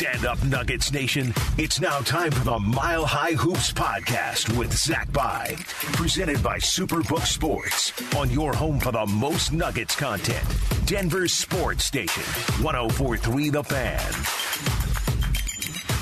Stand 0.00 0.24
up, 0.24 0.42
Nuggets 0.44 0.92
Nation. 0.94 1.34
It's 1.58 1.78
now 1.78 1.98
time 1.98 2.30
for 2.30 2.42
the 2.42 2.58
Mile 2.58 3.04
High 3.04 3.32
Hoops 3.32 3.70
podcast 3.70 4.56
with 4.56 4.74
Zach 4.74 5.12
By, 5.12 5.54
presented 5.92 6.42
by 6.42 6.56
Superbook 6.56 7.26
Sports 7.26 7.92
on 8.16 8.30
your 8.30 8.54
home 8.54 8.80
for 8.80 8.92
the 8.92 9.04
most 9.04 9.52
Nuggets 9.52 9.94
content. 9.94 10.42
Denver's 10.86 11.34
Sports 11.34 11.84
Station, 11.84 12.22
1043 12.64 13.50
The 13.50 13.62
Fan. 13.62 14.12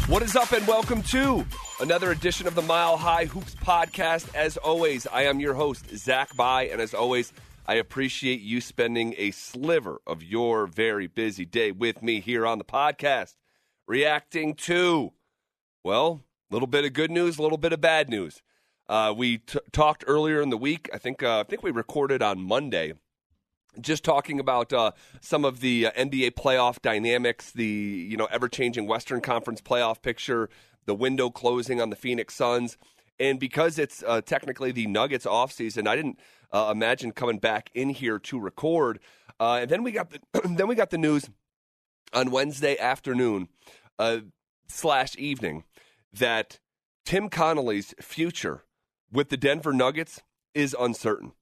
What 0.09 0.23
is 0.23 0.37
up, 0.37 0.53
and 0.53 0.65
welcome 0.69 1.03
to 1.03 1.45
another 1.81 2.13
edition 2.13 2.47
of 2.47 2.55
the 2.55 2.63
Mile 2.63 2.99
High 2.99 3.25
Hoops 3.25 3.57
podcast. 3.57 4.33
As 4.33 4.57
always, 4.59 5.09
I 5.09 5.23
am 5.23 5.41
your 5.41 5.55
host, 5.55 5.91
Zach 5.97 6.37
By, 6.37 6.69
and 6.69 6.81
as 6.81 6.95
always, 6.95 7.33
I 7.67 7.75
appreciate 7.75 8.43
you 8.43 8.61
spending 8.61 9.17
a 9.19 9.33
sliver 9.33 10.01
of 10.07 10.23
your 10.23 10.69
very 10.69 11.09
busy 11.09 11.45
day 11.45 11.73
with 11.73 12.01
me 12.01 12.21
here 12.21 12.47
on 12.47 12.59
the 12.59 12.65
podcast, 12.65 13.35
reacting 13.89 14.55
to, 14.55 15.13
well, 15.83 16.23
a 16.51 16.55
little 16.55 16.69
bit 16.69 16.85
of 16.85 16.93
good 16.93 17.11
news, 17.11 17.39
a 17.39 17.43
little 17.43 17.59
bit 17.59 17.73
of 17.73 17.81
bad 17.81 18.09
news. 18.09 18.43
Uh, 18.89 19.13
we 19.17 19.39
t- 19.39 19.59
talked 19.73 20.05
earlier 20.07 20.41
in 20.41 20.51
the 20.51 20.57
week. 20.57 20.89
I 20.93 20.99
think 20.99 21.23
uh, 21.23 21.41
I 21.41 21.43
think 21.43 21.63
we 21.63 21.71
recorded 21.71 22.23
on 22.23 22.41
Monday, 22.41 22.95
just 23.81 24.05
talking 24.05 24.41
about 24.41 24.73
uh, 24.73 24.93
some 25.21 25.45
of 25.45 25.61
the 25.61 25.87
uh, 25.87 25.91
NBA 25.93 26.33
playoff 26.33 26.81
dynamics, 26.81 27.51
the 27.51 27.67
you 27.67 28.17
know 28.17 28.29
ever 28.31 28.49
changing 28.49 28.87
Western 28.87 29.21
Conference 29.21 29.61
playoff 29.61 30.01
picture, 30.01 30.49
the 30.87 30.95
window 30.95 31.29
closing 31.29 31.83
on 31.83 31.91
the 31.91 31.97
Phoenix 31.97 32.35
Suns, 32.35 32.79
and 33.21 33.39
because 33.39 33.79
it's 33.79 34.03
uh, 34.07 34.23
technically 34.23 34.73
the 34.73 34.87
Nuggets 34.87 35.27
offseason, 35.27 35.87
I 35.87 35.95
didn't 35.95 36.19
uh, 36.51 36.71
imagine 36.73 37.13
coming 37.13 37.39
back 37.39 37.71
in 37.75 37.91
here 37.91 38.19
to 38.21 38.41
record. 38.41 39.01
And 39.41 39.71
then 39.71 39.83
we 39.83 39.93
got 39.93 40.11
the 40.11 40.21
then 40.45 40.67
we 40.67 40.75
got 40.75 40.89
the 40.89 40.99
news 40.99 41.29
on 42.15 42.31
Wednesday 42.31 42.79
afternoon 42.79 43.49
uh, 43.99 44.19
slash 44.69 45.17
evening 45.17 45.65
that 46.13 46.59
Tim 47.05 47.29
Connolly's 47.29 47.95
future 48.01 48.65
with 49.11 49.29
the 49.31 49.37
Denver 49.37 49.73
Nuggets 49.73 50.23
is 50.55 50.77
uncertain. 50.79 51.33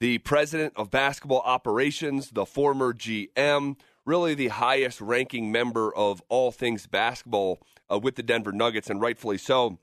The 0.00 0.18
president 0.18 0.74
of 0.76 0.90
basketball 0.90 1.40
operations, 1.40 2.30
the 2.30 2.44
former 2.44 2.92
GM, 2.92 3.76
really 4.04 4.34
the 4.34 4.48
highest 4.48 5.00
ranking 5.00 5.50
member 5.50 5.94
of 5.94 6.22
all 6.28 6.50
things 6.50 6.86
basketball 6.86 7.60
uh, 7.90 7.98
with 7.98 8.16
the 8.16 8.22
Denver 8.22 8.52
Nuggets, 8.52 8.90
and 8.90 9.00
rightfully 9.00 9.38
so. 9.38 9.78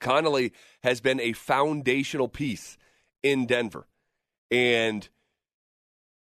Connolly 0.00 0.52
has 0.82 1.00
been 1.00 1.20
a 1.20 1.32
foundational 1.32 2.28
piece 2.28 2.76
in 3.22 3.46
Denver. 3.46 3.86
And 4.50 5.08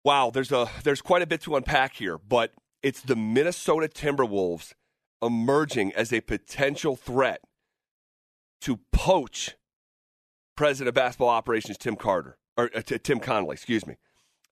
wow, 0.04 0.30
there's 0.30 0.52
a 0.52 0.68
there's 0.84 1.02
quite 1.02 1.22
a 1.22 1.26
bit 1.26 1.42
to 1.42 1.56
unpack 1.56 1.94
here, 1.94 2.18
but 2.18 2.52
it's 2.82 3.02
the 3.02 3.16
Minnesota 3.16 3.88
Timberwolves 3.88 4.74
emerging 5.22 5.92
as 5.94 6.12
a 6.12 6.20
potential 6.20 6.96
threat 6.96 7.40
to 8.62 8.80
poach 8.92 9.56
President 10.56 10.88
of 10.88 10.94
Basketball 10.94 11.28
Operations 11.28 11.78
Tim 11.78 11.96
Carter 11.96 12.36
or 12.56 12.70
uh, 12.74 12.82
Tim 12.82 13.20
Connolly, 13.20 13.54
excuse 13.54 13.86
me. 13.86 13.96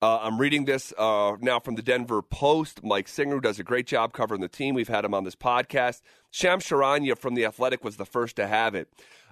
Uh, 0.02 0.18
I'm 0.22 0.38
reading 0.38 0.64
this 0.64 0.94
uh, 0.96 1.36
now 1.40 1.60
from 1.60 1.74
the 1.74 1.82
Denver 1.82 2.22
Post. 2.22 2.82
Mike 2.82 3.06
Singer 3.06 3.34
who 3.34 3.40
does 3.40 3.58
a 3.58 3.64
great 3.64 3.86
job 3.86 4.14
covering 4.14 4.40
the 4.40 4.48
team. 4.48 4.74
We've 4.74 4.88
had 4.88 5.04
him 5.04 5.12
on 5.12 5.24
this 5.24 5.36
podcast. 5.36 6.00
Shams 6.30 6.64
Charania 6.64 7.18
from 7.18 7.34
The 7.34 7.44
Athletic 7.44 7.84
was 7.84 7.96
the 7.96 8.06
first 8.06 8.36
to 8.36 8.46
have 8.46 8.74
it. 8.74 8.88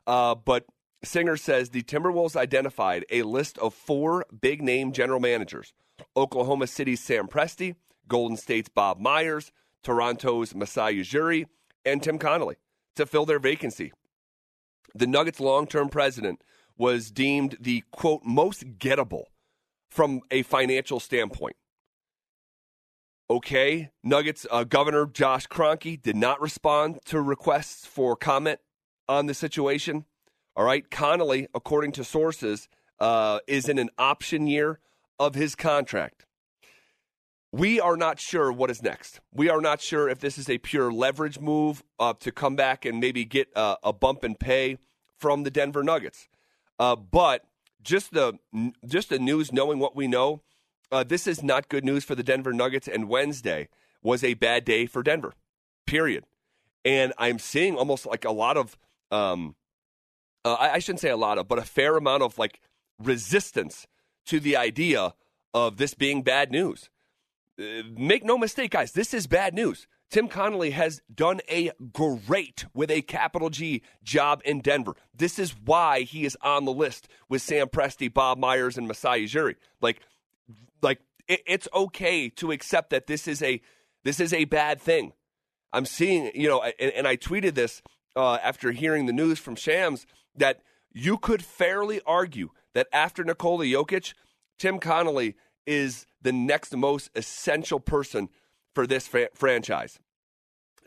Uh, 0.06 0.34
but 0.34 0.66
Singer 1.02 1.36
says 1.36 1.70
the 1.70 1.82
Timberwolves 1.82 2.36
identified 2.36 3.06
a 3.10 3.22
list 3.22 3.56
of 3.58 3.72
four 3.72 4.26
big 4.40 4.60
name 4.62 4.92
general 4.92 5.20
managers 5.20 5.72
Oklahoma 6.16 6.66
City's 6.66 7.00
Sam 7.00 7.28
Presti, 7.28 7.74
Golden 8.06 8.36
State's 8.36 8.68
Bob 8.68 9.00
Myers, 9.00 9.52
Toronto's 9.82 10.54
Masai 10.54 11.00
Ujiri, 11.00 11.46
and 11.84 12.02
Tim 12.02 12.18
Connolly 12.18 12.56
to 12.96 13.06
fill 13.06 13.26
their 13.26 13.38
vacancy. 13.38 13.92
The 14.94 15.06
Nuggets' 15.06 15.40
long 15.40 15.66
term 15.66 15.88
president 15.88 16.42
was 16.76 17.10
deemed 17.10 17.56
the 17.60 17.84
quote 17.90 18.22
most 18.24 18.78
gettable 18.78 19.24
from 19.90 20.20
a 20.30 20.42
financial 20.42 21.00
standpoint. 21.00 21.56
Okay, 23.30 23.90
Nuggets 24.02 24.46
uh, 24.50 24.64
Governor 24.64 25.06
Josh 25.06 25.46
Kroenke 25.48 26.00
did 26.00 26.16
not 26.16 26.40
respond 26.40 26.98
to 27.06 27.20
requests 27.20 27.84
for 27.84 28.16
comment 28.16 28.60
on 29.06 29.26
the 29.26 29.34
situation. 29.34 30.06
All 30.56 30.64
right, 30.64 30.90
Connolly, 30.90 31.46
according 31.54 31.92
to 31.92 32.04
sources, 32.04 32.68
uh, 32.98 33.40
is 33.46 33.68
in 33.68 33.78
an 33.78 33.90
option 33.98 34.46
year 34.46 34.80
of 35.18 35.34
his 35.34 35.54
contract. 35.54 36.24
We 37.50 37.80
are 37.80 37.96
not 37.96 38.20
sure 38.20 38.52
what 38.52 38.70
is 38.70 38.82
next. 38.82 39.20
We 39.32 39.48
are 39.48 39.60
not 39.60 39.80
sure 39.80 40.08
if 40.08 40.18
this 40.18 40.36
is 40.36 40.50
a 40.50 40.58
pure 40.58 40.92
leverage 40.92 41.40
move 41.40 41.82
uh, 41.98 42.12
to 42.20 42.30
come 42.30 42.56
back 42.56 42.84
and 42.84 43.00
maybe 43.00 43.24
get 43.24 43.48
uh, 43.56 43.76
a 43.82 43.92
bump 43.92 44.22
in 44.22 44.34
pay 44.34 44.76
from 45.16 45.44
the 45.44 45.50
Denver 45.50 45.82
Nuggets. 45.82 46.28
Uh, 46.78 46.94
but 46.94 47.46
just 47.82 48.12
the 48.12 48.38
just 48.86 49.08
the 49.08 49.18
news, 49.18 49.52
knowing 49.52 49.78
what 49.78 49.96
we 49.96 50.06
know, 50.06 50.42
uh, 50.92 51.04
this 51.04 51.26
is 51.26 51.42
not 51.42 51.68
good 51.68 51.84
news 51.84 52.04
for 52.04 52.14
the 52.14 52.22
Denver 52.22 52.52
Nuggets. 52.52 52.86
And 52.86 53.08
Wednesday 53.08 53.68
was 54.02 54.22
a 54.22 54.34
bad 54.34 54.64
day 54.64 54.84
for 54.86 55.02
Denver. 55.02 55.32
Period. 55.86 56.24
And 56.84 57.14
I'm 57.16 57.38
seeing 57.38 57.76
almost 57.76 58.04
like 58.04 58.24
a 58.24 58.30
lot 58.30 58.58
of 58.58 58.76
um, 59.10 59.56
uh, 60.44 60.54
I, 60.54 60.74
I 60.74 60.78
shouldn't 60.78 61.00
say 61.00 61.10
a 61.10 61.16
lot 61.16 61.38
of, 61.38 61.48
but 61.48 61.58
a 61.58 61.62
fair 61.62 61.96
amount 61.96 62.22
of 62.22 62.38
like 62.38 62.60
resistance 62.98 63.86
to 64.26 64.40
the 64.40 64.56
idea 64.56 65.14
of 65.54 65.76
this 65.76 65.94
being 65.94 66.22
bad 66.22 66.50
news. 66.50 66.90
Make 67.58 68.24
no 68.24 68.38
mistake, 68.38 68.70
guys, 68.70 68.92
this 68.92 69.12
is 69.12 69.26
bad 69.26 69.52
news. 69.52 69.88
Tim 70.10 70.28
Connolly 70.28 70.70
has 70.70 71.02
done 71.12 71.40
a 71.50 71.72
great 71.92 72.64
with 72.72 72.90
a 72.90 73.02
capital 73.02 73.50
G 73.50 73.82
job 74.02 74.40
in 74.44 74.60
Denver. 74.60 74.94
This 75.12 75.38
is 75.38 75.54
why 75.64 76.02
he 76.02 76.24
is 76.24 76.36
on 76.40 76.64
the 76.64 76.72
list 76.72 77.08
with 77.28 77.42
Sam 77.42 77.66
Presti, 77.66 78.12
Bob 78.12 78.38
Myers, 78.38 78.78
and 78.78 78.86
Masai 78.86 79.26
Ujiri. 79.26 79.56
Like, 79.80 80.00
like 80.82 81.00
it, 81.26 81.42
it's 81.46 81.68
okay 81.74 82.28
to 82.30 82.52
accept 82.52 82.90
that 82.90 83.06
this 83.08 83.26
is 83.26 83.42
a 83.42 83.60
this 84.04 84.20
is 84.20 84.32
a 84.32 84.44
bad 84.44 84.80
thing. 84.80 85.12
I'm 85.72 85.84
seeing, 85.84 86.30
you 86.34 86.48
know, 86.48 86.62
and, 86.62 86.92
and 86.92 87.08
I 87.08 87.16
tweeted 87.16 87.54
this 87.54 87.82
uh, 88.16 88.38
after 88.42 88.72
hearing 88.72 89.06
the 89.06 89.12
news 89.12 89.38
from 89.38 89.56
Shams 89.56 90.06
that 90.36 90.62
you 90.92 91.18
could 91.18 91.44
fairly 91.44 92.00
argue 92.06 92.50
that 92.72 92.86
after 92.92 93.24
Nikola 93.24 93.64
Jokic, 93.64 94.14
Tim 94.58 94.78
Connolly 94.78 95.34
is 95.68 96.06
the 96.22 96.32
next 96.32 96.74
most 96.74 97.10
essential 97.14 97.78
person 97.78 98.30
for 98.74 98.86
this 98.86 99.06
fra- 99.06 99.28
franchise. 99.34 100.00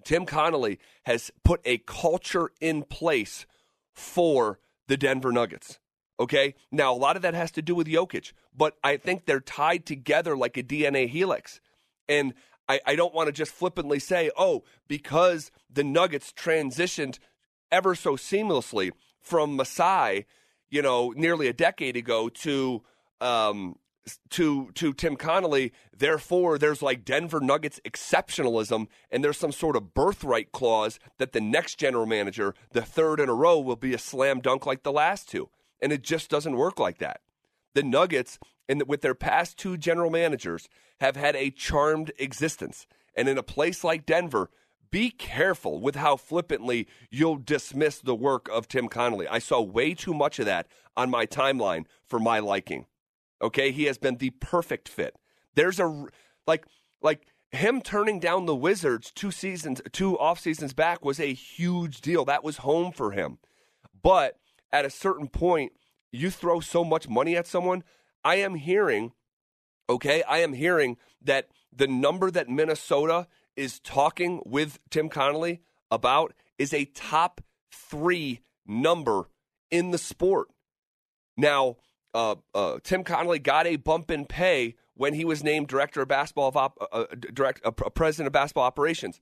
Tim 0.04 0.26
Connolly 0.26 0.80
has 1.04 1.30
put 1.44 1.62
a 1.66 1.78
culture 1.78 2.50
in 2.60 2.82
place 2.82 3.46
for 3.94 4.60
the 4.88 4.98
Denver 4.98 5.32
Nuggets. 5.32 5.78
Okay? 6.20 6.56
Now, 6.72 6.92
a 6.92 6.98
lot 6.98 7.16
of 7.16 7.22
that 7.22 7.36
has 7.36 7.52
to 7.52 7.62
do 7.62 7.76
with 7.76 7.86
Jokic, 7.86 8.34
but 8.58 8.76
I 8.84 8.98
think 8.98 9.26
they're 9.26 9.40
tied 9.40 9.86
together 9.86 10.36
like 10.36 10.58
a 10.58 10.64
DNA 10.64 11.08
helix. 11.08 11.62
And 12.10 12.34
I, 12.68 12.80
I 12.88 12.96
don't 12.96 13.14
want 13.14 13.28
to 13.28 13.34
just 13.34 13.52
flippantly 13.52 14.00
say, 14.00 14.32
oh, 14.36 14.64
because 14.88 15.52
the 15.72 15.84
Nuggets 15.84 16.34
transitioned 16.34 17.20
ever 17.72 17.94
so 17.94 18.16
seamlessly 18.16 18.92
from 19.20 19.56
Masai, 19.56 20.26
you 20.72 20.82
know, 20.82 21.14
nearly 21.16 21.48
a 21.48 21.54
decade 21.54 21.96
ago 21.96 22.30
to 22.30 22.82
um, 23.20 23.76
to 24.32 24.72
to 24.74 24.94
Tim 24.94 25.16
Connolly. 25.16 25.72
Therefore, 25.96 26.58
there's 26.58 26.82
like 26.82 27.06
Denver 27.06 27.40
Nuggets 27.40 27.80
exceptionalism, 27.86 28.88
and 29.12 29.24
there's 29.24 29.38
some 29.38 29.52
sort 29.52 29.76
of 29.76 29.94
birthright 29.94 30.52
clause 30.52 31.00
that 31.18 31.34
the 31.34 31.42
next 31.42 31.76
general 31.76 32.06
manager, 32.06 32.54
the 32.72 32.82
third 32.82 33.20
in 33.20 33.30
a 33.30 33.34
row, 33.34 33.60
will 33.60 33.76
be 33.76 33.94
a 33.94 34.00
slam 34.00 34.40
dunk 34.40 34.66
like 34.66 34.84
the 34.84 34.92
last 34.92 35.30
two, 35.30 35.50
and 35.82 35.92
it 35.92 36.02
just 36.02 36.30
doesn't 36.30 36.58
work 36.58 36.80
like 36.80 36.98
that. 36.98 37.22
The 37.74 37.84
Nuggets, 37.84 38.40
and 38.68 38.84
with 38.88 39.02
their 39.02 39.16
past 39.16 39.58
two 39.58 39.78
general 39.78 40.10
managers, 40.10 40.68
have 41.00 41.16
had 41.16 41.36
a 41.36 41.52
charmed 41.52 42.12
existence, 42.20 42.88
and 43.16 43.28
in 43.28 43.38
a 43.38 43.44
place 43.44 43.84
like 43.84 44.06
Denver, 44.06 44.50
be 44.92 45.10
careful 45.10 45.80
with 45.80 45.96
how 45.96 46.18
flippantly 46.18 46.86
you'll 47.10 47.38
dismiss 47.38 48.00
the 48.00 48.14
work 48.14 48.50
of 48.50 48.68
Tim 48.68 48.90
Connolly. 48.90 49.28
I 49.28 49.40
saw 49.40 49.62
way 49.62 49.94
too 49.94 50.14
much 50.14 50.38
of 50.38 50.46
that 50.46 50.68
on 50.98 51.10
my 51.10 51.26
timeline 51.26 51.86
for 52.04 52.20
my 52.20 52.40
liking. 52.40 52.86
Okay, 53.42 53.72
he 53.72 53.86
has 53.86 53.98
been 53.98 54.18
the 54.18 54.30
perfect 54.32 54.88
fit. 54.88 55.16
There's 55.56 55.80
a 55.80 56.06
like 56.46 56.66
like 57.02 57.28
him 57.52 57.82
turning 57.82 58.20
down 58.20 58.46
the 58.46 58.56
Wizards 58.56 59.12
two 59.12 59.32
seasons, 59.32 59.82
two 59.92 60.18
off 60.18 60.40
seasons 60.40 60.74
back 60.74 61.04
was 61.04 61.20
a 61.20 61.34
huge 61.34 62.02
deal. 62.02 62.26
That 62.26 62.44
was 62.44 62.58
home 62.58 62.92
for 62.92 63.12
him. 63.12 63.40
But 64.02 64.38
at 64.72 64.86
a 64.86 64.90
certain 64.90 65.28
point, 65.28 65.74
you 66.12 66.30
throw 66.30 66.60
so 66.60 66.84
much 66.84 67.10
money 67.10 67.36
at 67.36 67.48
someone. 67.48 67.84
I 68.24 68.36
am 68.36 68.56
hearing, 68.56 69.14
okay, 69.90 70.24
I 70.24 70.40
am 70.40 70.54
hearing 70.54 70.98
that 71.22 71.48
the 71.74 71.88
number 71.88 72.32
that 72.32 72.50
Minnesota 72.50 73.28
is 73.56 73.80
talking 73.80 74.42
with 74.46 74.80
Tim 74.90 75.10
Connolly 75.10 75.62
about 75.90 76.34
is 76.58 76.74
a 76.74 76.86
top 76.86 77.42
three 77.72 78.42
number 78.66 79.30
in 79.70 79.92
the 79.92 79.98
sport. 79.98 80.48
Now, 81.38 81.78
uh, 82.14 82.36
uh, 82.54 82.80
Tim 82.84 83.04
Connolly 83.04 83.40
got 83.40 83.68
a 83.68 83.78
bump 83.78 84.12
in 84.12 84.26
pay 84.26 84.76
when 84.96 85.14
he 85.14 85.26
was 85.26 85.44
named 85.44 85.68
director 85.68 86.02
of 86.02 86.08
basketball 86.08 86.48
of 86.48 86.58
op, 86.58 86.78
uh, 86.82 86.86
uh 86.92 87.06
direct, 87.16 87.62
uh, 87.66 87.72
president 87.72 88.28
of 88.28 88.34
basketball 88.34 88.64
operations. 88.64 89.20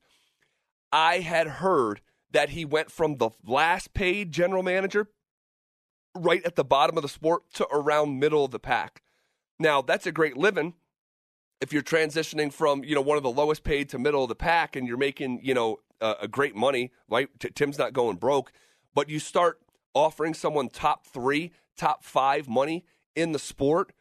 I 0.92 1.20
had 1.20 1.46
heard 1.46 2.00
that 2.32 2.50
he 2.50 2.64
went 2.64 2.90
from 2.90 3.16
the 3.16 3.30
last 3.46 3.94
paid 3.94 4.32
general 4.32 4.62
manager 4.62 5.08
right 6.16 6.44
at 6.44 6.56
the 6.56 6.64
bottom 6.64 6.96
of 6.96 7.02
the 7.02 7.08
sport 7.08 7.42
to 7.54 7.66
around 7.68 8.18
middle 8.18 8.44
of 8.44 8.50
the 8.50 8.58
pack. 8.58 9.02
Now, 9.58 9.82
that's 9.82 10.06
a 10.06 10.12
great 10.12 10.36
living 10.36 10.74
if 11.60 11.72
you're 11.72 11.82
transitioning 11.82 12.52
from, 12.52 12.82
you 12.82 12.94
know, 12.94 13.00
one 13.00 13.16
of 13.16 13.22
the 13.22 13.30
lowest 13.30 13.64
paid 13.64 13.88
to 13.90 13.98
middle 13.98 14.22
of 14.22 14.28
the 14.28 14.34
pack 14.34 14.76
and 14.76 14.88
you're 14.88 14.96
making, 14.96 15.40
you 15.42 15.54
know, 15.54 15.78
a 16.00 16.26
great 16.26 16.56
money, 16.56 16.90
right? 17.10 17.28
T- 17.38 17.50
Tim's 17.50 17.76
not 17.78 17.92
going 17.92 18.16
broke, 18.16 18.52
but 18.94 19.10
you 19.10 19.18
start 19.18 19.60
offering 19.94 20.32
someone 20.32 20.68
top 20.68 21.06
3, 21.06 21.52
top 21.76 22.04
5 22.04 22.48
money 22.48 22.84
in 23.14 23.32
the 23.32 23.38
sport. 23.38 23.92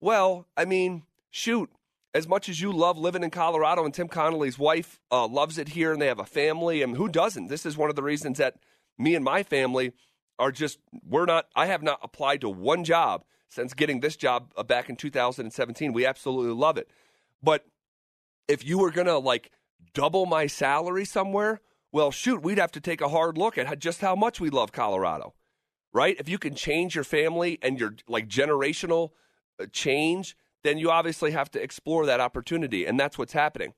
Well, 0.00 0.46
I 0.56 0.64
mean, 0.64 1.04
shoot, 1.30 1.70
as 2.14 2.28
much 2.28 2.48
as 2.48 2.60
you 2.60 2.72
love 2.72 2.98
living 2.98 3.22
in 3.22 3.30
Colorado 3.30 3.84
and 3.84 3.94
Tim 3.94 4.08
Connolly's 4.08 4.58
wife 4.58 5.00
uh, 5.10 5.26
loves 5.26 5.58
it 5.58 5.70
here 5.70 5.92
and 5.92 6.02
they 6.02 6.06
have 6.06 6.18
a 6.18 6.24
family, 6.24 6.82
and 6.82 6.96
who 6.96 7.08
doesn't? 7.08 7.48
This 7.48 7.64
is 7.64 7.76
one 7.76 7.90
of 7.90 7.96
the 7.96 8.02
reasons 8.02 8.38
that 8.38 8.56
me 8.98 9.14
and 9.14 9.24
my 9.24 9.42
family 9.42 9.92
are 10.38 10.52
just, 10.52 10.78
we're 11.06 11.24
not, 11.24 11.46
I 11.54 11.66
have 11.66 11.82
not 11.82 12.00
applied 12.02 12.40
to 12.42 12.48
one 12.48 12.84
job 12.84 13.24
since 13.48 13.74
getting 13.74 14.00
this 14.00 14.16
job 14.16 14.52
uh, 14.56 14.62
back 14.62 14.88
in 14.88 14.96
2017. 14.96 15.92
We 15.92 16.06
absolutely 16.06 16.54
love 16.54 16.76
it. 16.78 16.90
But 17.42 17.64
if 18.48 18.64
you 18.64 18.78
were 18.78 18.90
going 18.90 19.06
to 19.06 19.18
like 19.18 19.50
double 19.94 20.26
my 20.26 20.46
salary 20.46 21.04
somewhere, 21.04 21.60
well, 21.92 22.10
shoot, 22.10 22.42
we'd 22.42 22.58
have 22.58 22.72
to 22.72 22.80
take 22.80 23.00
a 23.00 23.08
hard 23.08 23.36
look 23.36 23.58
at 23.58 23.78
just 23.78 24.00
how 24.00 24.14
much 24.16 24.40
we 24.40 24.50
love 24.50 24.72
Colorado, 24.72 25.34
right? 25.92 26.16
If 26.18 26.28
you 26.28 26.38
can 26.38 26.54
change 26.54 26.94
your 26.94 27.04
family 27.04 27.58
and 27.62 27.78
your 27.78 27.94
like 28.08 28.28
generational 28.28 29.10
uh, 29.60 29.66
change 29.72 30.36
then 30.62 30.78
you 30.78 30.90
obviously 30.90 31.32
have 31.32 31.50
to 31.52 31.62
explore 31.62 32.06
that 32.06 32.20
opportunity, 32.20 32.86
and 32.86 32.98
that's 32.98 33.18
what's 33.18 33.32
happening. 33.32 33.74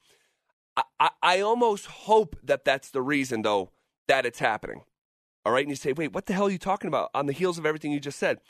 I, 0.99 1.11
I, 1.23 1.41
almost 1.41 1.87
hope 1.87 2.37
that 2.43 2.65
that's 2.65 2.91
the 2.91 3.01
reason, 3.01 3.43
though, 3.43 3.71
that 4.09 4.27
it's 4.27 4.41
happening. 4.41 4.83
All 5.45 5.53
right, 5.53 5.65
and 5.65 5.71
you 5.71 5.77
say, 5.77 5.93
wait, 5.93 6.13
what 6.13 6.27
the 6.27 6.33
hell 6.33 6.47
are 6.47 6.51
you 6.51 6.59
talking 6.59 6.89
about? 6.89 7.11
On 7.15 7.27
the 7.27 7.33
heels 7.33 7.59
of 7.59 7.67
everything 7.67 7.93
you 7.93 8.01
just 8.01 8.19
said, 8.19 8.41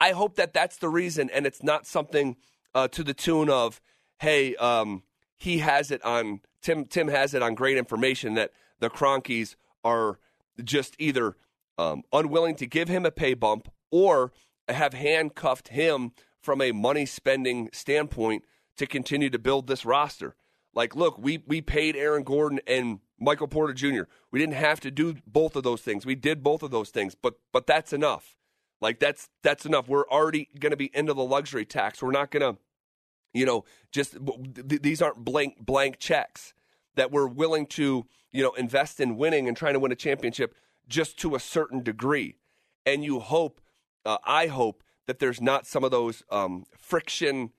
I 0.00 0.12
hope 0.12 0.36
that 0.36 0.52
that's 0.52 0.76
the 0.76 0.88
reason, 0.88 1.30
and 1.30 1.46
it's 1.46 1.62
not 1.62 1.86
something 1.86 2.36
uh, 2.74 2.88
to 2.88 3.02
the 3.02 3.14
tune 3.14 3.48
of, 3.48 3.80
hey, 4.18 4.54
um, 4.56 5.02
he 5.36 5.58
has 5.58 5.90
it 5.90 6.04
on 6.04 6.40
Tim. 6.60 6.84
Tim 6.84 7.08
has 7.08 7.32
it 7.34 7.42
on 7.42 7.54
great 7.54 7.78
information 7.78 8.34
that 8.34 8.52
the 8.80 8.90
Kroenkes 8.90 9.56
are 9.82 10.18
just 10.62 10.94
either 10.98 11.36
um, 11.78 12.02
unwilling 12.12 12.56
to 12.56 12.66
give 12.66 12.88
him 12.88 13.04
a 13.04 13.10
pay 13.10 13.34
bump 13.34 13.68
or 13.90 14.32
have 14.68 14.94
handcuffed 14.94 15.68
him 15.68 16.12
from 16.40 16.60
a 16.60 16.72
money 16.72 17.06
spending 17.06 17.70
standpoint 17.72 18.44
to 18.76 18.86
continue 18.86 19.30
to 19.30 19.38
build 19.38 19.66
this 19.66 19.84
roster. 19.84 20.34
Like, 20.74 20.96
look, 20.96 21.18
we 21.18 21.42
we 21.46 21.60
paid 21.60 21.96
Aaron 21.96 22.24
Gordon 22.24 22.60
and 22.66 23.00
Michael 23.18 23.48
Porter 23.48 23.72
Jr. 23.72 24.02
We 24.30 24.38
didn't 24.38 24.54
have 24.54 24.80
to 24.80 24.90
do 24.90 25.16
both 25.26 25.56
of 25.56 25.62
those 25.62 25.80
things. 25.80 26.04
We 26.04 26.16
did 26.16 26.42
both 26.42 26.62
of 26.62 26.70
those 26.70 26.90
things, 26.90 27.14
but 27.14 27.34
but 27.52 27.66
that's 27.66 27.92
enough. 27.92 28.36
Like 28.80 28.98
that's 28.98 29.28
that's 29.42 29.64
enough. 29.64 29.88
We're 29.88 30.06
already 30.08 30.48
going 30.58 30.72
to 30.72 30.76
be 30.76 30.90
into 30.92 31.14
the 31.14 31.24
luxury 31.24 31.64
tax. 31.64 32.02
We're 32.02 32.10
not 32.10 32.30
going 32.30 32.54
to, 32.54 32.60
you 33.32 33.46
know, 33.46 33.64
just 33.92 34.16
th- 34.68 34.82
these 34.82 35.00
aren't 35.00 35.24
blank 35.24 35.64
blank 35.64 35.98
checks 35.98 36.54
that 36.96 37.10
we're 37.10 37.26
willing 37.26 37.66
to, 37.66 38.06
you 38.32 38.42
know, 38.42 38.52
invest 38.52 39.00
in 39.00 39.16
winning 39.16 39.48
and 39.48 39.56
trying 39.56 39.74
to 39.74 39.80
win 39.80 39.92
a 39.92 39.96
championship 39.96 40.54
just 40.88 41.18
to 41.20 41.34
a 41.34 41.40
certain 41.40 41.82
degree. 41.82 42.36
And 42.86 43.04
you 43.04 43.20
hope, 43.20 43.60
uh, 44.04 44.18
I 44.24 44.46
hope 44.48 44.82
that 45.06 45.18
there's 45.18 45.40
not 45.40 45.66
some 45.66 45.84
of 45.84 45.90
those 45.90 46.22
um, 46.30 46.64
friction 46.76 47.50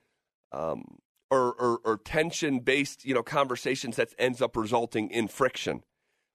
um, 0.51 0.99
or, 1.29 1.53
or, 1.53 1.79
or 1.83 1.97
tension 1.97 2.59
based 2.59 3.05
you 3.05 3.13
know 3.13 3.23
conversations 3.23 3.95
that 3.95 4.13
ends 4.17 4.41
up 4.41 4.55
resulting 4.55 5.09
in 5.09 5.27
friction. 5.27 5.83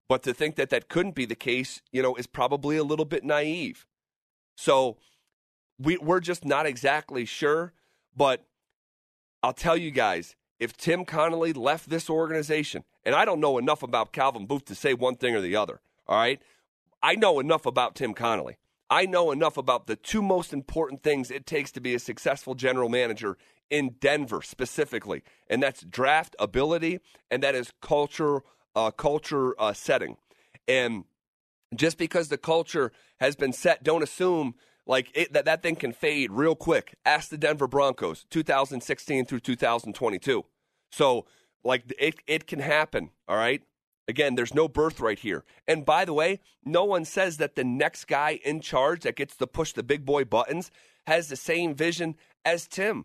But 0.09 0.25
to 0.25 0.35
think 0.35 0.57
that 0.57 0.71
that 0.71 0.89
couldn't 0.89 1.15
be 1.15 1.25
the 1.25 1.37
case, 1.37 1.83
you 1.93 2.03
know, 2.03 2.17
is 2.17 2.27
probably 2.27 2.77
a 2.77 2.83
little 2.83 3.05
bit 3.05 3.23
naive. 3.23 3.87
So 4.57 4.97
we, 5.79 5.97
we're 5.99 6.21
just 6.21 6.45
not 6.45 6.67
exactly 6.67 7.25
sure. 7.25 7.73
But 8.17 8.45
I'll 9.43 9.53
tell 9.53 9.77
you 9.77 9.93
guys, 9.93 10.35
if 10.59 10.77
Tim 10.77 11.05
Connolly 11.05 11.53
left 11.53 11.89
this 11.89 12.11
organization, 12.11 12.85
and 13.05 13.15
I 13.15 13.25
don't 13.25 13.41
know 13.41 13.57
enough 13.57 13.83
about 13.83 14.13
Calvin 14.13 14.47
Booth 14.47 14.65
to 14.67 14.75
say 14.75 14.95
one 14.95 15.15
thing 15.15 15.35
or 15.35 15.41
the 15.41 15.57
other, 15.57 15.81
all 16.07 16.19
right? 16.19 16.43
I 17.03 17.15
know 17.15 17.41
enough 17.41 17.67
about 17.67 17.95
Tim 17.95 18.15
Connolly. 18.15 18.57
I 18.91 19.07
know 19.07 19.31
enough 19.31 19.57
about 19.57 19.87
the 19.87 19.97
two 19.97 20.21
most 20.21 20.53
important 20.53 21.03
things 21.03 21.31
it 21.31 21.47
takes 21.47 21.71
to 21.73 21.81
be 21.81 21.95
a 21.95 21.99
successful 21.99 22.55
general 22.55 22.89
manager 22.89 23.39
in 23.71 23.95
Denver 24.01 24.43
specifically, 24.43 25.23
and 25.49 25.63
that's 25.63 25.83
draft 25.83 26.35
ability 26.41 26.99
and 27.31 27.43
that 27.43 27.55
is 27.55 27.73
culture, 27.81 28.43
uh, 28.75 28.91
culture 28.91 29.55
uh, 29.61 29.73
setting. 29.73 30.17
And 30.67 31.05
just 31.75 31.99
because 31.99 32.29
the 32.29 32.39
culture 32.39 32.91
has 33.21 33.37
been 33.37 33.53
set, 33.53 33.85
don't 33.85 34.03
assume 34.03 34.55
like 34.87 35.11
it, 35.15 35.33
that 35.33 35.45
that 35.45 35.63
thing 35.63 35.77
can 35.77 35.93
fade 35.93 36.33
real 36.33 36.57
quick. 36.57 36.97
Ask 37.07 37.31
the 37.31 37.39
Denver 37.39 37.69
Broncos, 37.69 38.27
2016 38.31 39.25
through 39.25 39.41
2022. 39.41 40.45
So 40.91 41.27
like 41.63 41.85
it, 41.99 42.17
it 42.27 42.49
can 42.49 42.59
happen. 42.59 43.11
All 43.29 43.37
right. 43.37 43.63
Again, 44.09 44.35
there's 44.35 44.55
no 44.55 44.69
birthright 44.69 45.21
here. 45.21 45.45
And 45.69 45.85
by 45.85 46.05
the 46.05 46.13
way, 46.13 46.41
no 46.65 46.85
one 46.85 47.05
says 47.05 47.37
that 47.37 47.55
the 47.55 47.65
next 47.65 48.07
guy 48.07 48.41
in 48.45 48.61
charge 48.61 49.03
that 49.03 49.17
gets 49.17 49.37
to 49.37 49.47
push 49.47 49.73
the 49.73 49.83
big 49.83 50.05
boy 50.05 50.25
buttons 50.25 50.71
has 51.07 51.29
the 51.29 51.37
same 51.37 51.75
vision 51.75 52.17
as 52.45 52.67
Tim. 52.67 53.05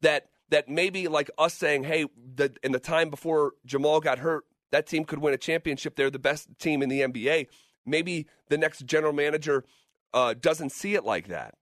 That 0.00 0.28
that 0.50 0.68
maybe 0.68 1.08
like 1.08 1.30
us 1.38 1.54
saying, 1.54 1.84
hey, 1.84 2.06
the, 2.34 2.54
in 2.62 2.72
the 2.72 2.78
time 2.78 3.10
before 3.10 3.52
Jamal 3.64 4.00
got 4.00 4.18
hurt, 4.18 4.44
that 4.70 4.86
team 4.86 5.04
could 5.04 5.18
win 5.18 5.34
a 5.34 5.38
championship. 5.38 5.96
They're 5.96 6.10
the 6.10 6.18
best 6.18 6.48
team 6.58 6.82
in 6.82 6.88
the 6.88 7.00
NBA. 7.00 7.48
Maybe 7.84 8.26
the 8.48 8.58
next 8.58 8.86
general 8.86 9.12
manager 9.12 9.64
uh, 10.14 10.34
doesn't 10.34 10.70
see 10.70 10.94
it 10.94 11.04
like 11.04 11.28
that. 11.28 11.54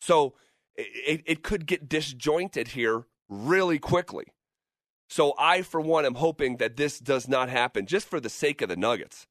So 0.00 0.34
it, 0.76 1.22
it 1.26 1.42
could 1.42 1.66
get 1.66 1.88
disjointed 1.88 2.68
here 2.68 3.06
really 3.28 3.78
quickly. 3.78 4.26
So 5.10 5.34
I, 5.36 5.62
for 5.62 5.80
one, 5.80 6.06
am 6.06 6.14
hoping 6.14 6.58
that 6.58 6.76
this 6.76 7.00
does 7.00 7.26
not 7.26 7.48
happen 7.48 7.84
just 7.84 8.08
for 8.08 8.20
the 8.20 8.30
sake 8.30 8.62
of 8.62 8.68
the 8.68 8.76
Nuggets. 8.76 9.26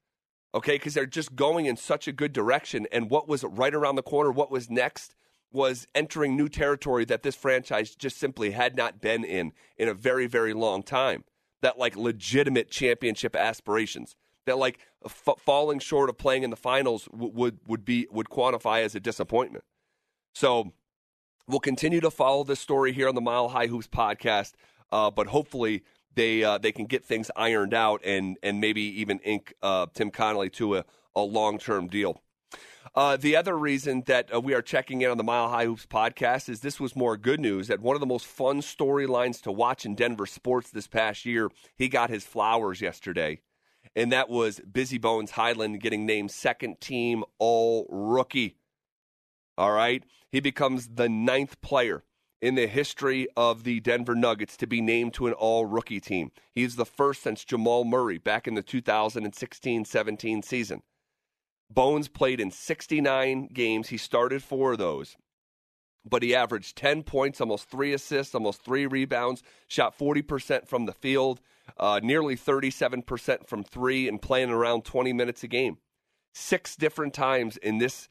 Okay, 0.54 0.74
because 0.74 0.92
they're 0.92 1.06
just 1.06 1.34
going 1.34 1.64
in 1.64 1.76
such 1.76 2.06
a 2.06 2.12
good 2.12 2.34
direction. 2.34 2.86
And 2.92 3.08
what 3.08 3.26
was 3.26 3.44
right 3.44 3.74
around 3.74 3.96
the 3.96 4.02
corner, 4.02 4.30
what 4.30 4.50
was 4.50 4.68
next, 4.68 5.14
was 5.52 5.86
entering 5.94 6.36
new 6.36 6.48
territory 6.48 7.06
that 7.06 7.22
this 7.22 7.34
franchise 7.34 7.94
just 7.94 8.18
simply 8.18 8.50
had 8.50 8.76
not 8.76 9.00
been 9.00 9.24
in 9.24 9.52
in 9.78 9.88
a 9.88 9.94
very, 9.94 10.26
very 10.26 10.52
long 10.52 10.82
time. 10.82 11.24
That 11.62 11.78
like 11.78 11.96
legitimate 11.96 12.70
championship 12.70 13.34
aspirations. 13.34 14.16
That 14.44 14.58
like 14.58 14.80
f- 15.04 15.38
falling 15.38 15.78
short 15.78 16.10
of 16.10 16.18
playing 16.18 16.42
in 16.42 16.50
the 16.50 16.56
finals 16.56 17.06
w- 17.06 17.32
would 17.32 17.58
would 17.66 17.84
be 17.86 18.06
would 18.10 18.28
quantify 18.28 18.82
as 18.82 18.94
a 18.94 19.00
disappointment. 19.00 19.64
So 20.34 20.72
we'll 21.48 21.60
continue 21.60 22.00
to 22.00 22.10
follow 22.10 22.44
this 22.44 22.60
story 22.60 22.92
here 22.92 23.08
on 23.08 23.14
the 23.14 23.20
Mile 23.22 23.48
High 23.48 23.68
Hoops 23.68 23.88
podcast. 23.88 24.52
Uh, 24.92 25.10
but 25.10 25.28
hopefully 25.28 25.82
they 26.14 26.42
uh, 26.42 26.58
they 26.58 26.72
can 26.72 26.86
get 26.86 27.04
things 27.04 27.30
ironed 27.36 27.74
out 27.74 28.00
and 28.04 28.36
and 28.42 28.60
maybe 28.60 28.82
even 28.82 29.18
ink 29.20 29.54
uh, 29.62 29.86
Tim 29.94 30.10
Connolly 30.10 30.50
to 30.50 30.76
a, 30.76 30.84
a 31.14 31.22
long 31.22 31.58
term 31.58 31.88
deal. 31.88 32.20
Uh, 32.94 33.16
the 33.16 33.36
other 33.36 33.56
reason 33.56 34.02
that 34.06 34.34
uh, 34.34 34.40
we 34.40 34.54
are 34.54 34.62
checking 34.62 35.02
in 35.02 35.10
on 35.10 35.16
the 35.16 35.22
Mile 35.22 35.48
High 35.48 35.66
Hoops 35.66 35.86
podcast 35.86 36.48
is 36.48 36.60
this 36.60 36.80
was 36.80 36.96
more 36.96 37.16
good 37.16 37.38
news 37.38 37.68
that 37.68 37.80
one 37.80 37.94
of 37.94 38.00
the 38.00 38.06
most 38.06 38.26
fun 38.26 38.60
storylines 38.60 39.40
to 39.42 39.52
watch 39.52 39.84
in 39.86 39.94
Denver 39.94 40.26
sports 40.26 40.70
this 40.70 40.88
past 40.88 41.24
year, 41.24 41.50
he 41.76 41.88
got 41.88 42.10
his 42.10 42.24
flowers 42.24 42.80
yesterday. 42.80 43.40
And 43.94 44.12
that 44.12 44.28
was 44.28 44.60
Busy 44.60 44.98
Bones 44.98 45.32
Hyland 45.32 45.80
getting 45.80 46.06
named 46.06 46.30
second 46.30 46.80
team 46.80 47.22
all 47.38 47.86
rookie. 47.90 48.56
All 49.56 49.72
right. 49.72 50.02
He 50.30 50.40
becomes 50.40 50.88
the 50.88 51.08
ninth 51.08 51.60
player 51.60 52.02
in 52.40 52.54
the 52.54 52.66
history 52.66 53.28
of 53.36 53.64
the 53.64 53.80
Denver 53.80 54.14
Nuggets 54.14 54.56
to 54.58 54.66
be 54.66 54.80
named 54.80 55.14
to 55.14 55.26
an 55.26 55.32
all 55.34 55.66
rookie 55.66 56.00
team. 56.00 56.32
He's 56.52 56.76
the 56.76 56.86
first 56.86 57.22
since 57.22 57.44
Jamal 57.44 57.84
Murray 57.84 58.18
back 58.18 58.48
in 58.48 58.54
the 58.54 58.62
2016 58.62 59.84
17 59.84 60.42
season. 60.42 60.82
Bones 61.70 62.08
played 62.08 62.40
in 62.40 62.50
69 62.50 63.48
games. 63.52 63.88
He 63.88 63.96
started 63.96 64.42
four 64.42 64.72
of 64.72 64.78
those, 64.78 65.16
but 66.04 66.22
he 66.22 66.34
averaged 66.34 66.76
10 66.76 67.04
points, 67.04 67.40
almost 67.40 67.70
three 67.70 67.92
assists, 67.92 68.34
almost 68.34 68.64
three 68.64 68.86
rebounds, 68.86 69.42
shot 69.68 69.96
40% 69.96 70.66
from 70.66 70.86
the 70.86 70.92
field, 70.92 71.40
uh, 71.76 72.00
nearly 72.02 72.36
37% 72.36 73.46
from 73.46 73.62
three, 73.62 74.08
and 74.08 74.20
playing 74.20 74.50
around 74.50 74.84
20 74.84 75.12
minutes 75.12 75.44
a 75.44 75.48
game. 75.48 75.78
Six 76.32 76.74
different 76.74 77.14
times 77.14 77.56
in 77.58 77.78
this, 77.78 78.08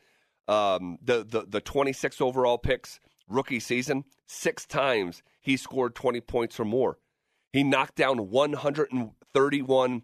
um, 0.47 0.97
the, 1.01 1.25
the, 1.25 1.45
the 1.45 1.61
26 1.61 2.21
overall 2.21 2.57
picks 2.57 3.01
rookie 3.29 3.59
season, 3.59 4.03
six 4.27 4.65
times 4.65 5.23
he 5.39 5.55
scored 5.55 5.95
20 5.95 6.19
points 6.21 6.59
or 6.59 6.65
more. 6.65 6.97
He 7.53 7.63
knocked 7.63 7.95
down 7.95 8.29
131 8.29 10.03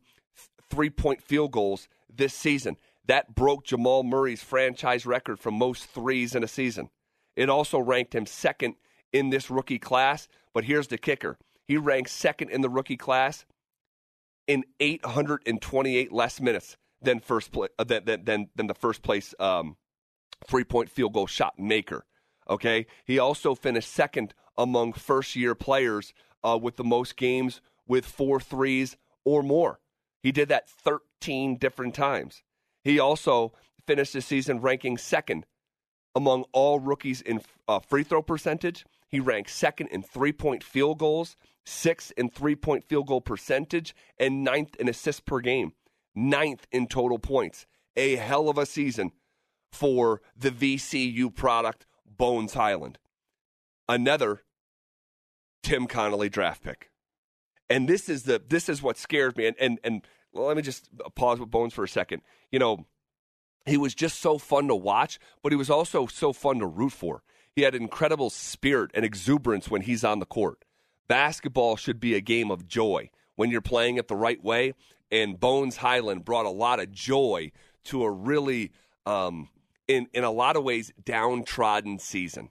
three 0.70 0.90
point 0.90 1.22
field 1.22 1.52
goals 1.52 1.88
this 2.14 2.34
season. 2.34 2.78
That 3.08 3.36
broke 3.36 3.66
Jamal 3.66 4.04
Murray's 4.04 4.44
franchise 4.44 5.06
record 5.06 5.40
for 5.40 5.52
most 5.52 5.86
threes 5.86 6.34
in 6.34 6.44
a 6.44 6.48
season. 6.48 6.90
It 7.36 7.50
also 7.50 7.78
ranked 7.78 8.16
him 8.16 8.26
second 8.26 8.76
in 9.14 9.30
this 9.30 9.50
rookie 9.50 9.80
class, 9.80 10.28
but 10.54 10.64
here's 10.64 10.88
the 10.88 10.98
kicker 10.98 11.38
he 11.68 11.78
ranks 11.78 12.12
second 12.12 12.50
in 12.52 12.62
the 12.62 12.70
rookie 12.70 12.98
class 12.98 13.46
in 14.48 14.64
828 14.80 16.12
less 16.12 16.40
minutes 16.40 16.78
than 17.02 17.20
first 17.20 17.56
uh, 17.56 17.84
than, 17.84 18.06
than, 18.06 18.26
than, 18.26 18.50
than 18.56 18.68
the 18.68 18.74
first 18.74 19.02
place 19.02 19.34
um, 19.40 19.76
three 20.48 20.64
point 20.64 20.90
field 20.90 21.14
goal 21.14 21.28
shot 21.28 21.58
maker. 21.58 22.06
Okay, 22.50 22.86
he 23.06 23.18
also 23.18 23.56
finished 23.56 23.92
second 23.92 24.34
among 24.58 24.94
first 24.94 25.36
year 25.36 25.56
players 25.56 26.14
uh, 26.44 26.58
with 26.62 26.76
the 26.76 26.84
most 26.84 27.18
games 27.18 27.62
with 27.88 28.06
four 28.06 28.40
threes 28.40 28.98
or 29.24 29.44
more. 29.44 29.80
He 30.22 30.32
did 30.32 30.50
that 30.50 30.70
13 30.70 31.58
different 31.58 31.96
times. 31.96 32.44
He 32.84 33.00
also 33.00 33.54
finished 33.86 34.14
the 34.14 34.22
season 34.22 34.62
ranking 34.62 34.98
second 34.98 35.46
among 36.16 36.46
all 36.54 36.80
rookies 36.80 37.22
in 37.22 37.42
uh, 37.68 37.80
free 37.80 38.04
throw 38.04 38.22
percentage. 38.22 38.86
He 39.08 39.20
ranked 39.20 39.50
second 39.50 39.88
in 39.88 40.02
three 40.02 40.32
point 40.32 40.64
field 40.64 41.00
goals, 41.00 41.36
sixth 41.66 42.12
in 42.18 42.30
three 42.30 42.56
point 42.56 42.84
field 42.84 43.08
goal 43.08 43.22
percentage, 43.22 43.96
and 44.20 44.44
ninth 44.44 44.76
in 44.78 44.88
assists 44.88 45.22
per 45.22 45.40
game, 45.40 45.74
ninth 46.14 46.68
in 46.72 46.88
total 46.88 47.20
points. 47.20 47.66
A 47.98 48.16
hell 48.16 48.50
of 48.50 48.58
a 48.58 48.66
season 48.66 49.12
for 49.72 50.22
the 50.38 50.52
VCU 50.52 51.34
product, 51.34 51.86
Bones 52.18 52.54
Hyland, 52.54 52.98
Another 53.88 54.42
Tim 55.64 55.88
Connolly 55.88 56.30
draft 56.30 56.64
pick. 56.64 56.90
And 57.70 57.88
this 57.88 58.10
is 58.10 58.24
the 58.24 58.42
this 58.48 58.70
is 58.70 58.82
what 58.82 58.98
scares 58.98 59.36
me. 59.36 59.48
And 59.48 59.56
and 59.60 59.80
and 59.84 60.08
well, 60.32 60.46
let 60.46 60.58
me 60.58 60.64
just 60.64 60.90
pause 61.16 61.40
with 61.40 61.50
Bones 61.50 61.74
for 61.74 61.84
a 61.84 61.88
second. 61.88 62.22
You 62.52 62.60
know, 62.60 62.86
he 63.66 63.78
was 63.78 63.96
just 63.96 64.20
so 64.20 64.38
fun 64.38 64.68
to 64.68 64.76
watch, 64.76 65.20
but 65.42 65.52
he 65.52 65.56
was 65.56 65.70
also 65.70 66.06
so 66.08 66.34
fun 66.34 66.60
to 66.60 66.68
root 66.68 66.92
for. 66.92 67.24
He 67.56 67.64
had 67.64 67.74
incredible 67.74 68.30
spirit 68.30 68.92
and 68.94 69.06
exuberance 69.06 69.70
when 69.70 69.82
he's 69.82 70.04
on 70.04 70.20
the 70.20 70.26
court. 70.26 70.64
Basketball 71.08 71.78
should 71.78 72.00
be 72.00 72.14
a 72.14 72.22
game 72.22 72.52
of 72.52 72.68
joy 72.68 73.10
when 73.36 73.50
you're 73.50 73.62
playing 73.62 73.98
it 73.98 74.08
the 74.08 74.16
right 74.16 74.44
way. 74.44 74.74
And 75.12 75.40
Bones 75.40 75.78
Hyland 75.78 76.26
brought 76.26 76.46
a 76.46 76.50
lot 76.50 76.80
of 76.80 76.92
joy 76.92 77.52
to 77.86 78.04
a 78.04 78.12
really, 78.12 78.72
um, 79.06 79.50
in 79.88 80.08
in 80.14 80.24
a 80.24 80.32
lot 80.32 80.56
of 80.56 80.64
ways, 80.64 80.92
downtrodden 81.04 82.00
season. 82.00 82.50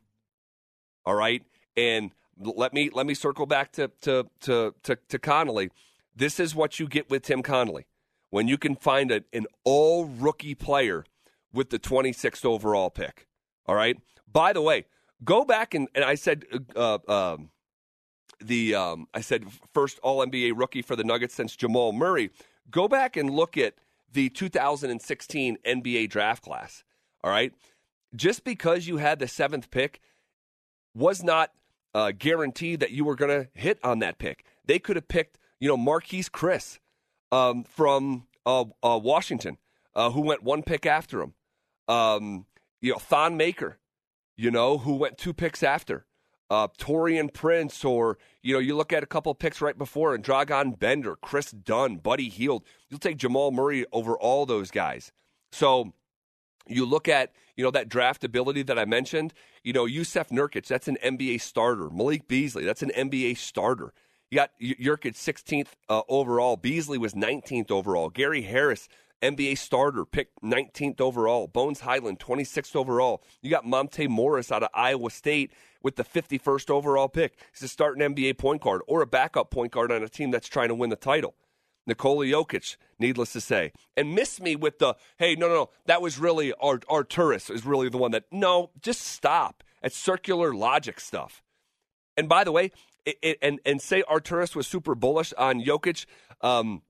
All 1.07 1.15
right, 1.15 1.43
and 1.77 2.11
let 2.39 2.73
me 2.73 2.91
let 2.93 3.07
me 3.07 3.15
circle 3.15 3.47
back 3.47 3.73
to 3.73 3.91
to 4.03 4.27
to 4.43 4.75
to, 4.85 4.99
to 5.09 5.19
Connolly. 5.19 5.71
This 6.17 6.39
is 6.39 6.55
what 6.55 6.79
you 6.79 6.87
get 6.87 7.11
with 7.11 7.23
Tim 7.23 7.43
Connolly 7.43 7.87
when 8.31 8.49
you 8.49 8.59
can 8.59 8.75
find 8.75 9.11
a, 9.11 9.23
an 9.33 9.47
all 9.65 10.07
rookie 10.07 10.55
player 10.55 11.05
with 11.53 11.71
the 11.71 11.79
26th 11.79 12.45
overall 12.45 12.91
pick. 12.91 13.29
All 13.67 13.77
right. 13.77 13.97
By 14.31 14.53
the 14.53 14.61
way, 14.61 14.87
go 15.25 15.45
back 15.45 15.75
and, 15.75 15.89
and 15.95 16.05
I 16.05 16.17
said 16.17 16.45
uh, 16.75 16.99
um, 17.07 17.51
the 18.41 18.75
um, 18.75 19.07
I 19.15 19.21
said 19.21 19.45
first 19.73 20.01
All 20.03 20.25
NBA 20.27 20.53
rookie 20.57 20.83
for 20.83 20.97
the 20.97 21.05
Nuggets 21.05 21.35
since 21.35 21.55
Jamal 21.55 21.93
Murray. 21.93 22.31
Go 22.71 22.89
back 22.89 23.17
and 23.17 23.31
look 23.31 23.57
at 23.57 23.75
the 24.13 24.29
2016 24.31 25.59
NBA 25.65 26.11
draft 26.11 26.43
class. 26.43 26.83
All 27.25 27.31
right, 27.31 27.53
just 28.15 28.45
because 28.45 28.87
you 28.87 28.99
had 28.99 29.19
the 29.19 29.27
seventh 29.27 29.71
pick 29.71 30.01
was 30.95 31.25
not 31.25 31.51
guaranteed 32.19 32.81
that 32.81 32.91
you 32.91 33.05
were 33.05 33.17
going 33.17 33.31
to 33.31 33.49
hit 33.55 33.79
on 33.83 34.01
that 34.01 34.19
pick. 34.19 34.45
They 34.65 34.79
could 34.79 34.97
have 34.97 35.09
picked 35.09 35.39
you 35.59 35.69
know 35.69 35.77
Marquese 35.77 36.31
Chriss 36.31 36.79
um, 37.33 37.65
from 37.65 38.27
uh, 38.45 38.65
uh, 38.83 39.01
Washington, 39.03 39.59
uh, 39.95 40.11
who 40.11 40.21
went 40.21 40.43
one 40.43 40.63
pick 40.63 40.85
after 40.87 41.23
him. 41.23 41.35
Um, 41.89 42.47
you 42.83 42.93
know 42.93 42.99
Thon 42.99 43.37
Maker, 43.39 43.79
you 44.37 44.51
know 44.51 44.79
who 44.79 44.95
went 44.95 45.17
two 45.17 45.33
picks 45.33 45.63
after 45.63 46.05
uh, 46.51 46.69
Taurean 46.79 47.33
Prince, 47.33 47.85
or 47.85 48.19
you 48.43 48.53
know, 48.53 48.61
you 48.61 48.77
look 48.77 48.93
at 48.93 49.03
a 49.03 49.07
couple 49.07 49.35
picks 49.35 49.61
right 49.61 49.77
before, 49.77 50.15
and 50.15 50.23
Dragan 50.23 50.79
Bender, 50.79 51.17
Kris 51.17 51.51
Dunn, 51.51 51.97
Buddy 51.97 52.29
Hield. 52.29 52.65
You'll 52.89 53.01
take 53.01 53.17
Jamal 53.17 53.51
Murray 53.51 53.87
over 53.93 54.17
all 54.17 54.47
those 54.47 54.71
guys. 54.71 55.13
So 55.53 55.93
you 56.67 56.87
look 56.87 57.09
at 57.09 57.33
you 57.57 57.65
know 57.65 57.71
that 57.71 57.89
draft 57.89 58.25
ability 58.25 58.63
that 58.65 58.79
I 58.79 58.85
mentioned. 58.85 59.33
You 59.63 59.73
know, 59.73 59.87
Jusuf 59.87 60.31
Nurkic, 60.31 60.67
that's 60.67 60.89
an 60.89 60.99
NBA 61.05 61.41
starter. 61.41 61.91
Malik 61.91 62.29
Beasley, 62.29 62.65
that's 62.65 62.83
an 62.83 62.91
NBA 62.97 63.37
starter. 63.37 63.93
You 64.31 64.37
got 64.37 64.51
Nurkic 64.61 65.15
16th 65.15 65.69
uh, 65.89 66.03
overall. 66.09 66.57
Beasley 66.57 66.99
was 66.99 67.15
19th 67.15 67.71
overall. 67.71 68.09
Gary 68.11 68.43
Harris, 68.43 68.89
NBA 69.23 69.57
starter, 69.59 70.05
picked 70.05 70.43
19th 70.43 71.01
overall. 71.01 71.47
Bones 71.47 71.81
Hyland, 71.81 72.19
26th 72.19 72.75
overall. 72.75 73.23
You 73.43 73.51
got 73.51 73.65
Monte 73.65 74.09
Morris 74.09 74.51
out 74.51 74.63
of 74.63 74.71
Iowa 74.75 75.11
State 75.11 75.53
with 75.83 75.97
the 75.97 76.05
51st 76.05 76.71
overall 76.71 77.09
pick. 77.09 77.39
He's 77.53 77.63
a 77.63 77.69
starting 77.69 78.15
NBA 78.15 78.39
point 78.39 78.61
guard 78.61 78.81
or 78.89 79.03
a 79.03 79.07
backup 79.07 79.51
point 79.51 79.71
guard 79.71 79.93
on 79.93 80.03
a 80.03 80.09
team 80.09 80.31
that's 80.31 80.49
trying 80.49 80.69
to 80.69 80.75
win 80.75 80.91
the 80.91 80.97
title. 80.97 81.35
Nikola 81.87 82.27
Jokic, 82.27 82.77
needless 82.99 83.33
to 83.33 83.41
say. 83.41 83.73
And 83.97 84.15
miss 84.15 84.41
me 84.41 84.57
with 84.57 84.79
the, 84.79 84.97
hey, 85.19 85.35
no, 85.35 85.49
no, 85.49 85.55
no, 85.55 85.71
that 85.87 86.01
was 86.03 86.19
really 86.19 86.53
Art- 86.61 86.87
Arturas 86.89 87.51
is 87.51 87.65
really 87.65 87.89
the 87.89 87.99
one 87.99 88.13
that, 88.13 88.25
no, 88.31 88.71
just 88.81 89.03
stop. 89.03 89.63
at 89.83 89.93
circular 89.93 90.55
logic 90.55 90.99
stuff. 90.99 91.43
And 92.17 92.29
by 92.29 92.45
the 92.45 92.53
way, 92.53 92.71
it, 93.05 93.19
it, 93.23 93.39
and, 93.43 93.61
and 93.67 93.83
say 93.83 94.03
Arturas 94.09 94.57
was 94.57 94.67
super 94.67 94.95
bullish 94.95 95.33
on 95.35 95.61
Jokic 95.63 96.07
um, 96.41 96.83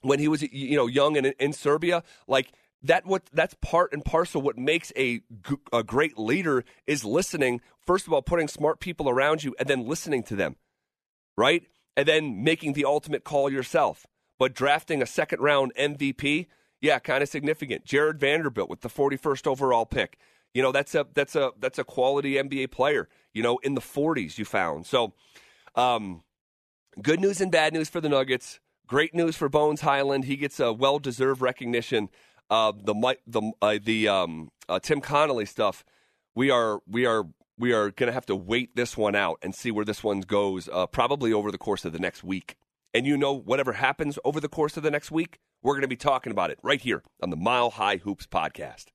when 0.00 0.18
he 0.18 0.26
was, 0.26 0.42
you 0.42 0.76
know, 0.76 0.88
young 0.88 1.16
and 1.16 1.26
in, 1.26 1.34
in 1.38 1.52
Serbia. 1.52 2.02
Like, 2.26 2.52
that 2.82 3.06
what 3.06 3.22
that's 3.32 3.54
part 3.62 3.92
and 3.92 4.04
parcel 4.04 4.42
what 4.42 4.58
makes 4.58 4.92
a, 4.96 5.20
a 5.72 5.82
great 5.82 6.18
leader 6.18 6.64
is 6.86 7.04
listening 7.04 7.60
first 7.86 8.06
of 8.06 8.12
all 8.12 8.22
putting 8.22 8.48
smart 8.48 8.80
people 8.80 9.08
around 9.08 9.44
you 9.44 9.54
and 9.58 9.68
then 9.68 9.86
listening 9.86 10.22
to 10.22 10.34
them 10.34 10.56
right 11.36 11.64
and 11.96 12.08
then 12.08 12.42
making 12.42 12.72
the 12.72 12.84
ultimate 12.84 13.24
call 13.24 13.50
yourself 13.50 14.06
but 14.42 14.54
drafting 14.54 15.00
a 15.00 15.06
second 15.06 15.40
round 15.40 15.72
mvp 15.78 16.46
yeah 16.80 16.98
kind 16.98 17.22
of 17.22 17.28
significant 17.28 17.84
jarred 17.84 18.18
vanderbilt 18.18 18.68
with 18.68 18.80
the 18.80 18.88
41st 18.88 19.46
overall 19.46 19.86
pick 19.86 20.18
you 20.52 20.60
know 20.60 20.72
that's 20.72 20.96
a 20.96 21.06
that's 21.14 21.36
a 21.36 21.52
that's 21.60 21.78
a 21.78 21.84
quality 21.84 22.34
nba 22.34 22.68
player 22.68 23.08
you 23.32 23.42
know 23.42 23.58
in 23.58 23.74
the 23.74 23.80
40s 23.80 24.38
you 24.38 24.44
found 24.44 24.84
so 24.84 25.12
um, 25.76 26.24
good 27.00 27.20
news 27.20 27.40
and 27.40 27.52
bad 27.52 27.72
news 27.72 27.88
for 27.88 28.00
the 28.00 28.08
nuggets 28.08 28.58
great 28.88 29.14
news 29.14 29.36
for 29.36 29.48
bones 29.48 29.82
Hyland. 29.82 30.24
he 30.24 30.36
gets 30.36 30.58
a 30.58 30.72
well-deserved 30.72 31.40
recognition 31.40 32.08
the 32.50 33.16
the 33.26 33.52
uh, 33.62 33.78
the 33.82 34.08
um, 34.08 34.50
uh, 34.68 34.78
Tim 34.78 35.00
Connolly 35.00 35.46
stuff, 35.46 35.84
we 36.34 36.50
are 36.50 36.80
we 36.86 37.06
are 37.06 37.24
we 37.58 37.72
are 37.72 37.90
going 37.90 38.08
to 38.08 38.12
have 38.12 38.26
to 38.26 38.36
wait 38.36 38.74
this 38.76 38.96
one 38.96 39.14
out 39.14 39.38
and 39.42 39.54
see 39.54 39.70
where 39.70 39.84
this 39.84 40.02
one 40.04 40.20
goes. 40.20 40.68
Uh, 40.68 40.86
probably 40.86 41.32
over 41.32 41.50
the 41.50 41.58
course 41.58 41.84
of 41.84 41.92
the 41.92 41.98
next 41.98 42.24
week. 42.24 42.56
And 42.94 43.06
you 43.06 43.16
know, 43.16 43.32
whatever 43.32 43.74
happens 43.74 44.18
over 44.24 44.38
the 44.38 44.48
course 44.48 44.76
of 44.76 44.82
the 44.82 44.90
next 44.90 45.10
week, 45.10 45.38
we're 45.62 45.74
going 45.74 45.82
to 45.82 45.88
be 45.88 45.96
talking 45.96 46.30
about 46.30 46.50
it 46.50 46.58
right 46.62 46.80
here 46.80 47.02
on 47.22 47.30
the 47.30 47.36
Mile 47.36 47.70
High 47.70 47.96
Hoops 47.98 48.26
podcast. 48.26 48.92